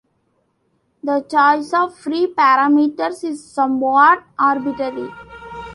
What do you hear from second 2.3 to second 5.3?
parameters is somewhat arbitrary.